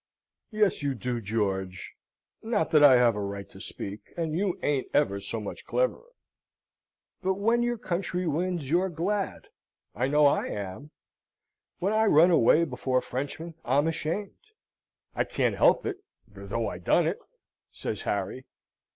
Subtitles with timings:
[0.49, 1.93] "Yes you do, George!
[2.41, 6.09] Not that I have a right to speak, and you ain't ever so much cleverer.
[7.21, 9.49] But when your country wins you're glad
[9.93, 10.89] I know I am.
[11.77, 14.39] When I run away before Frenchmen I'm ashamed
[15.13, 17.19] I can't help it, though I done it,"
[17.71, 18.47] says Harry.